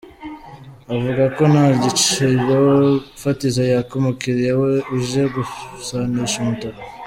Avuga 0.95 1.23
ko 1.35 1.43
nta 1.51 1.65
giciro 1.83 2.57
fatizo 3.21 3.61
yaka 3.71 3.93
umukiriya 3.99 4.53
we 4.61 4.73
uje 4.97 5.21
gusanisha 5.35 6.37
umutaka. 6.41 6.81